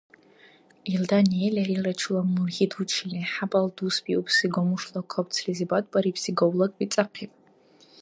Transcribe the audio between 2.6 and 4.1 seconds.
дучили, хӀябал дус